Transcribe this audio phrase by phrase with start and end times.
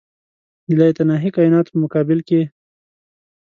[0.67, 2.41] د لایتناهي کایناتو په مقابل کې.